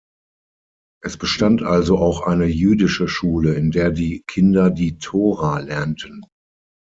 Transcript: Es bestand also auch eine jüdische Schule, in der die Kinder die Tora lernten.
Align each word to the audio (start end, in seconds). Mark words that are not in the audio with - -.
Es 1.03 1.15
bestand 1.15 1.61
also 1.61 1.99
auch 1.99 2.21
eine 2.25 2.45
jüdische 2.47 3.07
Schule, 3.07 3.53
in 3.53 3.69
der 3.69 3.91
die 3.91 4.23
Kinder 4.25 4.71
die 4.71 4.97
Tora 4.97 5.59
lernten. 5.59 6.25